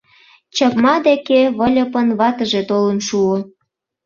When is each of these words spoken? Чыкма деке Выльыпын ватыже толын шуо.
Чыкма 0.55 0.95
деке 1.07 1.39
Выльыпын 1.57 2.07
ватыже 2.19 2.61
толын 2.69 2.99
шуо. 3.07 3.37